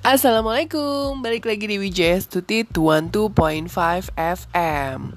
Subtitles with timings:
[0.00, 3.36] Assalamualaikum, balik lagi di WJS Tuti 12.5
[4.16, 5.12] FM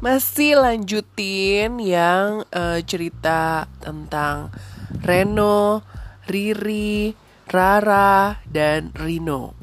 [0.00, 4.48] Masih lanjutin yang uh, cerita tentang
[5.04, 5.84] Reno,
[6.24, 7.12] Riri,
[7.52, 9.60] Rara, dan Rino.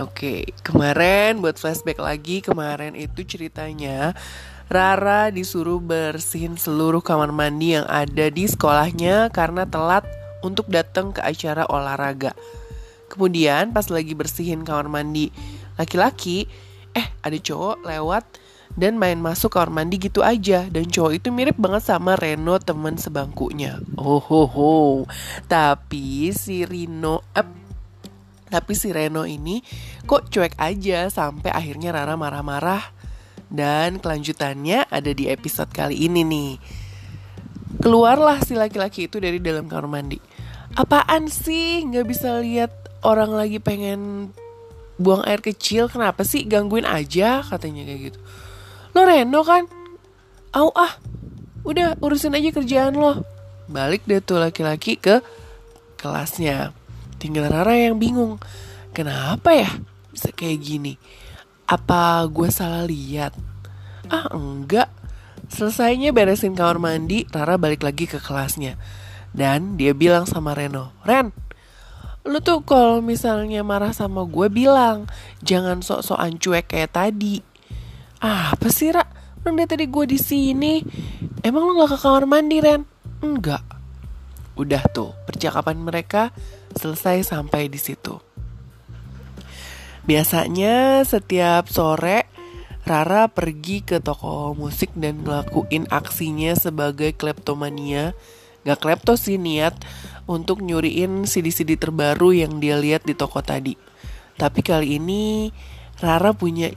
[0.00, 4.16] Oke, kemarin buat flashback lagi Kemarin itu ceritanya
[4.72, 10.08] Rara disuruh bersihin seluruh kamar mandi yang ada di sekolahnya Karena telat
[10.40, 12.32] untuk datang ke acara olahraga
[13.10, 15.34] Kemudian pas lagi bersihin kamar mandi
[15.74, 16.46] laki-laki,
[16.94, 18.24] eh ada cowok lewat
[18.78, 22.94] dan main masuk kamar mandi gitu aja dan cowok itu mirip banget sama Reno teman
[22.94, 23.82] sebangkunya.
[23.98, 24.72] Oh ho ho.
[25.50, 27.46] Tapi si Rino eh,
[28.46, 29.62] tapi si Reno ini
[30.06, 32.82] kok cuek aja sampai akhirnya Rara marah-marah
[33.50, 36.52] dan kelanjutannya ada di episode kali ini nih.
[37.82, 40.18] Keluarlah si laki-laki itu dari dalam kamar mandi.
[40.78, 44.32] Apaan sih nggak bisa lihat orang lagi pengen
[45.00, 47.40] buang air kecil kenapa sih gangguin aja?
[47.40, 48.18] Katanya kayak gitu.
[48.92, 49.64] Lo Reno kan?
[50.52, 50.98] Au ah
[51.64, 53.24] udah urusin aja kerjaan lo.
[53.70, 55.24] Balik deh tuh laki-laki ke
[55.96, 56.76] kelasnya.
[57.16, 58.40] Tinggal Rara yang bingung
[58.92, 59.70] kenapa ya
[60.12, 60.94] bisa kayak gini?
[61.64, 63.32] Apa gue salah lihat?
[64.10, 64.90] Ah enggak.
[65.50, 68.76] Selesainya beresin kamar mandi Rara balik lagi ke kelasnya.
[69.30, 71.30] Dan dia bilang sama Reno Ren
[72.24, 75.08] lu tuh kalau misalnya marah sama gue bilang
[75.40, 77.40] jangan sok-sokan cuek kayak tadi.
[78.20, 79.04] Ah, apa sih Ra?
[79.40, 80.84] Orang dari tadi gue di sini.
[81.40, 82.84] Emang lu gak ke kamar mandi Ren?
[83.24, 83.64] Enggak.
[84.52, 86.28] Udah tuh percakapan mereka
[86.76, 88.20] selesai sampai di situ.
[90.04, 92.28] Biasanya setiap sore
[92.84, 98.16] Rara pergi ke toko musik dan ngelakuin aksinya sebagai kleptomania
[98.64, 99.72] Gak klepto sih niat
[100.28, 103.74] untuk nyuriin CD-CD terbaru yang dia lihat di toko tadi.
[104.36, 105.50] Tapi kali ini
[106.00, 106.72] Rara punya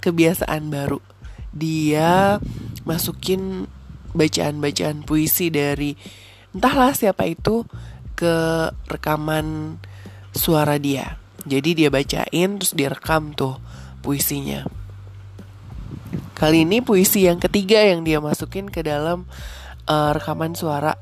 [0.00, 1.00] kebiasaan baru.
[1.52, 2.40] Dia
[2.84, 3.68] masukin
[4.12, 5.96] bacaan-bacaan puisi dari
[6.52, 7.64] entahlah siapa itu
[8.16, 9.78] ke rekaman
[10.32, 11.20] suara dia.
[11.48, 13.56] Jadi dia bacain terus dia rekam tuh
[14.02, 14.66] puisinya.
[16.36, 19.26] Kali ini puisi yang ketiga yang dia masukin ke dalam
[19.88, 20.94] uh, rekaman suara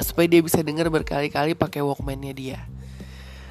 [0.00, 2.58] supaya dia bisa dengar berkali-kali pakai Walkman-nya dia.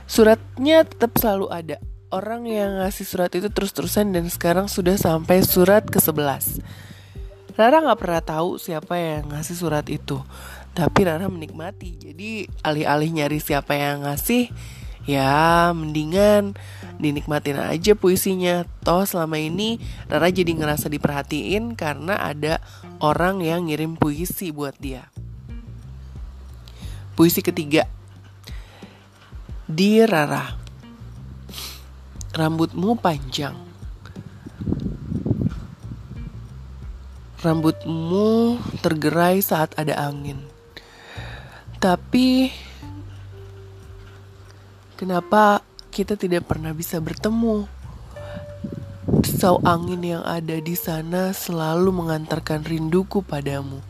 [0.06, 1.78] Suratnya tetap selalu ada.
[2.14, 6.62] Orang yang ngasih surat itu terus-terusan dan sekarang sudah sampai surat ke-11.
[7.56, 10.22] Rara nggak pernah tahu siapa yang ngasih surat itu.
[10.76, 11.98] Tapi Rara menikmati.
[11.98, 14.52] Jadi alih-alih nyari siapa yang ngasih,
[15.08, 16.54] ya mendingan
[17.00, 18.68] dinikmatin aja puisinya.
[18.84, 19.80] Toh selama ini
[20.12, 22.60] Rara jadi ngerasa diperhatiin karena ada
[23.00, 25.15] orang yang ngirim puisi buat dia.
[27.16, 27.88] Puisi ketiga
[29.66, 30.52] Di Rara
[32.36, 33.56] Rambutmu panjang
[37.40, 40.44] Rambutmu tergerai saat ada angin
[41.80, 42.52] Tapi
[44.96, 45.60] Kenapa
[45.92, 47.68] kita tidak pernah bisa bertemu?
[49.28, 53.84] Sau angin yang ada di sana selalu mengantarkan rinduku padamu.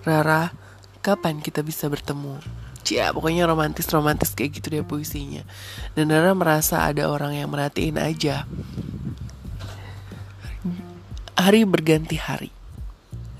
[0.00, 0.48] Rara,
[1.04, 2.40] kapan kita bisa bertemu?
[2.80, 5.44] Cia, pokoknya romantis-romantis kayak gitu deh puisinya.
[5.92, 8.48] Dan Nara merasa ada orang yang merhatiin aja.
[11.36, 12.48] Hari berganti hari.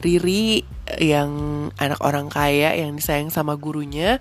[0.04, 0.60] Riri
[1.00, 1.32] yang
[1.80, 4.20] anak orang kaya yang disayang sama gurunya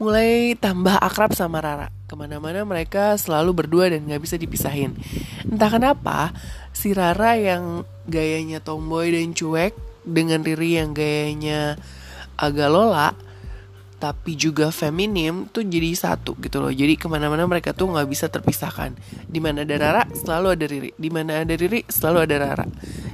[0.00, 1.92] Mulai tambah akrab sama Rara.
[2.08, 4.96] Ke mana-mana mereka selalu berdua dan gak bisa dipisahin.
[5.44, 6.32] Entah kenapa
[6.72, 11.76] si Rara yang gayanya tomboy dan cuek Dengan Riri yang gayanya
[12.40, 13.12] agak lola
[14.00, 16.72] tapi juga feminim tuh jadi satu gitu loh.
[16.72, 18.96] Jadi ke mana-mana mereka tuh nggak bisa terpisahkan.
[19.28, 20.90] Di mana ada Rara selalu ada Riri.
[20.96, 22.66] Di mana ada Riri selalu ada Rara.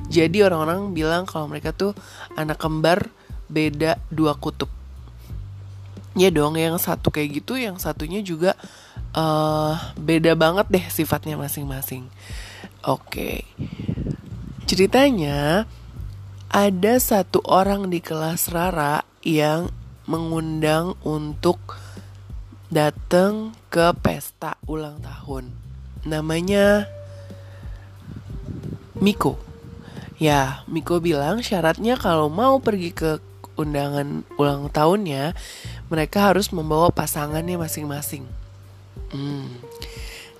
[0.06, 1.90] Jadi orang-orang bilang kalau mereka tuh
[2.38, 3.10] anak kembar
[3.50, 4.70] beda dua kutub.
[6.14, 8.54] Ya dong yang satu kayak gitu yang satunya juga
[9.18, 12.06] uh, beda banget deh sifatnya masing-masing.
[12.86, 13.42] Oke.
[14.70, 15.66] Ceritanya
[16.50, 19.70] ada satu orang di kelas Rara yang
[20.06, 21.58] mengundang untuk
[22.70, 25.50] datang ke pesta ulang tahun.
[26.06, 26.86] Namanya
[28.96, 29.36] Miko.
[30.16, 33.20] Ya, Miko bilang syaratnya kalau mau pergi ke
[33.58, 35.36] undangan ulang tahunnya,
[35.90, 38.24] mereka harus membawa pasangannya masing-masing.
[39.12, 39.50] Hmm,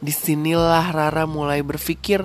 [0.00, 2.24] di sinilah Rara mulai berpikir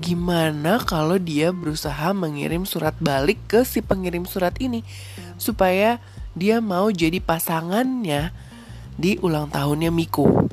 [0.00, 4.80] gimana kalau dia berusaha mengirim surat balik ke si pengirim surat ini
[5.36, 6.00] supaya
[6.32, 8.32] dia mau jadi pasangannya
[8.96, 10.48] di ulang tahunnya Miko.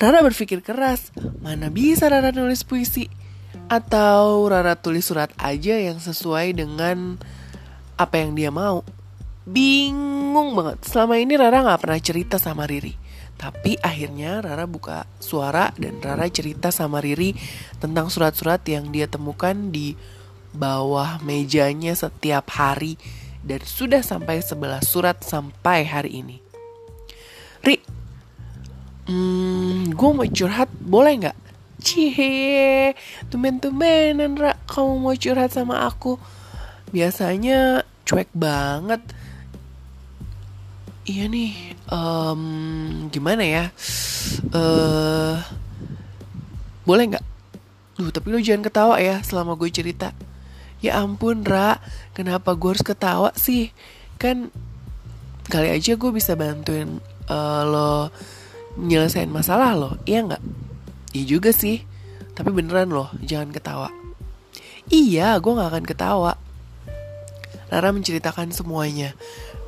[0.00, 1.12] Rara berpikir keras,
[1.44, 3.06] mana bisa Rara nulis puisi?
[3.68, 7.20] Atau Rara tulis surat aja yang sesuai dengan
[8.00, 8.80] apa yang dia mau?
[9.44, 13.09] Bingung banget, selama ini Rara gak pernah cerita sama Riri.
[13.40, 17.32] Tapi akhirnya Rara buka suara dan Rara cerita sama Riri
[17.80, 19.96] tentang surat-surat yang dia temukan di
[20.52, 23.00] bawah mejanya setiap hari
[23.40, 26.36] dan sudah sampai 11 surat sampai hari ini.
[27.64, 27.80] Ri,
[29.10, 31.38] Hmm, gue mau curhat boleh nggak?
[31.82, 32.94] Cie,
[33.26, 36.14] tumen-tumenan Ra, kamu mau curhat sama aku.
[36.94, 39.02] Biasanya cuek banget.
[41.10, 42.42] Iya nih, um,
[43.10, 43.74] gimana ya?
[44.54, 45.42] Uh,
[46.86, 47.26] boleh nggak?
[47.98, 50.14] Duh, tapi lo jangan ketawa ya selama gue cerita.
[50.78, 51.82] Ya ampun, Ra,
[52.14, 53.74] kenapa gue harus ketawa sih?
[54.22, 54.54] Kan
[55.50, 58.14] kali aja gue bisa bantuin uh, lo
[58.78, 60.42] nyelesain masalah loh, iya nggak?
[61.10, 61.82] Iya juga sih,
[62.38, 63.90] tapi beneran loh, jangan ketawa.
[64.86, 66.38] Iya, gue gak akan ketawa.
[67.66, 69.18] Rara menceritakan semuanya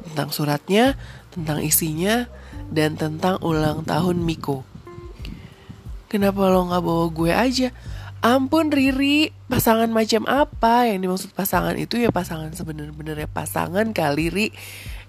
[0.06, 0.94] tentang suratnya,
[1.32, 2.28] tentang isinya,
[2.68, 4.62] dan tentang ulang tahun Miko.
[6.12, 7.68] Kenapa lo gak bawa gue aja?
[8.22, 10.86] Ampun Riri, pasangan macam apa?
[10.86, 14.54] Yang dimaksud pasangan itu ya pasangan sebener-benernya pasangan kali Ri.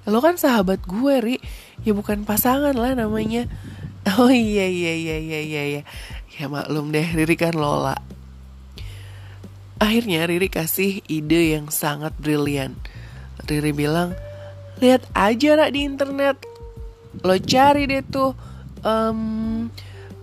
[0.09, 1.37] Lo kan sahabat gue Ri,
[1.85, 3.45] ya bukan pasangan lah namanya.
[4.17, 5.81] Oh iya iya iya iya iya iya.
[6.39, 7.99] Ya maklum deh Riri kan Lola.
[9.77, 12.79] Akhirnya Riri kasih ide yang sangat brilian.
[13.45, 14.17] Riri bilang,
[14.79, 16.37] lihat aja rak di internet.
[17.21, 18.33] Lo cari deh tuh
[18.81, 19.69] um,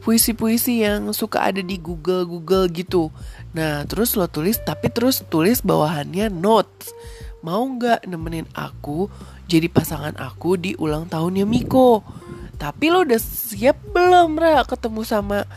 [0.00, 3.12] puisi-puisi yang suka ada di Google Google gitu.
[3.52, 6.91] Nah terus lo tulis tapi terus tulis bawahannya notes.
[7.41, 9.08] Mau nggak nemenin aku
[9.49, 12.05] jadi pasangan aku di ulang tahunnya Miko?
[12.61, 15.49] Tapi lo udah siap belum Ra ketemu sama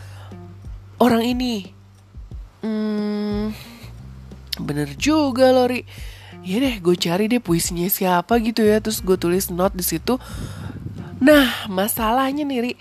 [0.96, 1.68] orang ini?
[2.64, 3.52] Hmm,
[4.56, 5.84] bener juga Lori.
[6.44, 10.20] Ya deh, gue cari deh puisinya siapa gitu ya, terus gue tulis note di situ.
[11.24, 12.72] Nah, masalahnya nih, Ri,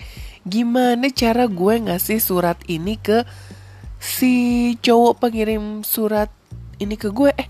[0.43, 3.23] gimana cara gue ngasih surat ini ke
[4.03, 6.27] si cowok pengirim surat
[6.75, 7.31] ini ke gue?
[7.39, 7.47] Eh,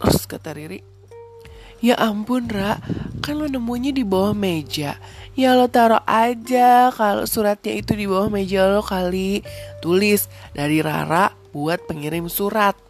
[0.00, 0.80] terus kata Riri,
[1.84, 2.80] Ya ampun Ra,
[3.20, 4.96] kan lo nemunya di bawah meja.
[5.36, 9.44] Ya lo taruh aja kalau suratnya itu di bawah meja lo kali.
[9.84, 12.83] Tulis dari Rara buat pengirim surat.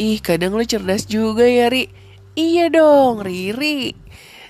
[0.00, 1.92] Ih kadang lo cerdas juga ya Ri.
[2.32, 3.92] Iya dong Riri.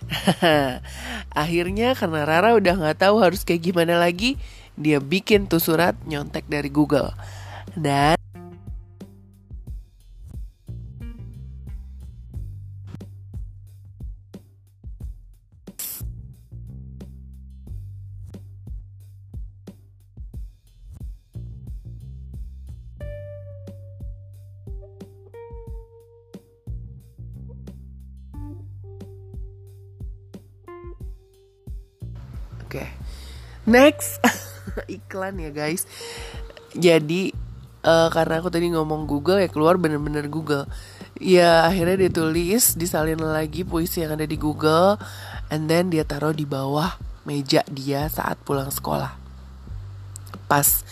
[1.42, 4.38] Akhirnya karena Rara udah gak tahu harus kayak gimana lagi,
[4.78, 7.10] dia bikin tuh surat nyontek dari Google.
[7.74, 8.19] Dan
[32.70, 32.86] Oke.
[32.86, 32.88] Okay.
[33.66, 34.22] Next
[35.02, 35.90] iklan ya guys.
[36.70, 37.34] Jadi
[37.82, 40.70] uh, karena aku tadi ngomong Google ya keluar bener-bener Google.
[41.18, 45.02] Ya akhirnya dia tulis disalin lagi puisi yang ada di Google
[45.50, 46.94] and then dia taruh di bawah
[47.26, 49.18] meja dia saat pulang sekolah.
[50.46, 50.86] Pas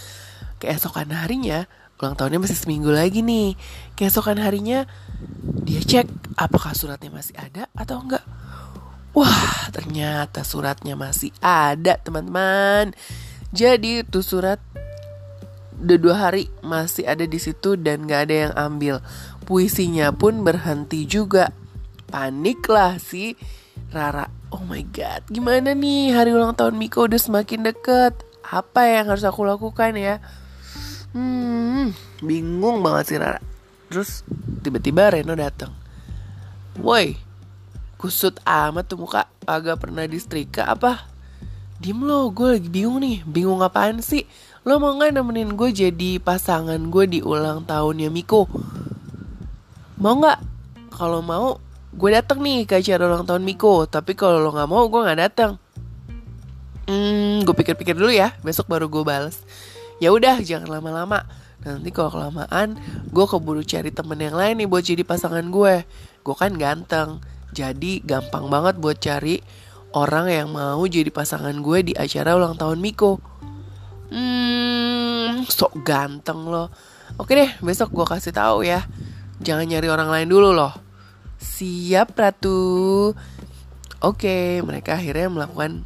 [0.59, 1.71] keesokan harinya
[2.03, 3.55] ulang tahunnya masih seminggu lagi nih.
[3.95, 4.83] Keesokan harinya
[5.63, 8.27] dia cek apakah suratnya masih ada atau enggak
[9.19, 12.95] Wah, ternyata suratnya masih ada, teman-teman.
[13.51, 14.63] Jadi itu surat
[15.79, 19.03] udah dua hari masih ada di situ dan gak ada yang ambil.
[19.43, 21.51] Puisinya pun berhenti juga.
[22.07, 23.35] Paniklah si
[23.91, 24.31] Rara.
[24.55, 28.15] Oh my god, gimana nih hari ulang tahun Miko udah semakin deket.
[28.47, 30.23] Apa yang harus aku lakukan ya?
[31.11, 31.91] Hmm,
[32.23, 33.43] bingung banget si Rara.
[33.91, 34.23] Terus
[34.63, 35.75] tiba-tiba Reno datang.
[36.79, 37.19] Woi,
[37.99, 41.11] kusut amat tuh muka agak pernah disetrika apa?
[41.83, 43.27] Diem lo, gue lagi bingung nih.
[43.27, 44.23] Bingung apaan sih?
[44.63, 48.47] Lo mau gak nemenin gue jadi pasangan gue di ulang tahunnya Miko?
[49.99, 50.39] Mau gak?
[50.95, 51.59] Kalau mau,
[51.95, 53.87] gue dateng nih ke acara ulang tahun Miko.
[53.87, 55.53] Tapi kalau lo gak mau, gue gak dateng.
[56.87, 58.35] Hmm, gue pikir-pikir dulu ya.
[58.43, 59.43] Besok baru gue bales.
[60.03, 61.27] Ya udah, jangan lama-lama.
[61.63, 62.79] Nanti kalau kelamaan,
[63.11, 65.83] gue keburu cari temen yang lain nih buat jadi pasangan gue
[66.23, 67.19] Gue kan ganteng
[67.53, 69.41] jadi gampang banget buat cari
[69.97, 73.21] orang yang mau jadi pasangan gue di acara ulang tahun Miko.
[74.09, 76.69] Hmm, sok ganteng loh.
[77.17, 78.85] Oke deh, besok gue kasih tahu ya.
[79.41, 80.73] Jangan nyari orang lain dulu loh.
[81.39, 83.15] Siap Ratu.
[83.99, 85.83] Oke, mereka akhirnya melakukan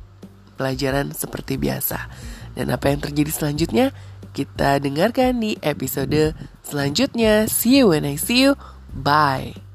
[0.57, 2.09] pelajaran seperti biasa.
[2.53, 3.87] Dan apa yang terjadi selanjutnya?
[4.33, 7.49] Kita dengarkan di episode selanjutnya.
[7.49, 8.57] See you when I see you.
[8.93, 9.72] Bye.